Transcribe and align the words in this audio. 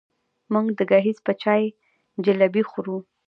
موږ 0.53 0.67
د 0.77 0.79
ګیځ 0.91 1.17
په 1.25 1.33
چای 1.41 1.63
جلبۍ 2.25 2.63
خورو. 2.69 2.97